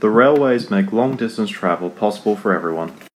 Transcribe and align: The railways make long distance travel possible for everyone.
The 0.00 0.08
railways 0.08 0.70
make 0.70 0.94
long 0.94 1.16
distance 1.16 1.50
travel 1.50 1.90
possible 1.90 2.34
for 2.34 2.54
everyone. 2.54 2.94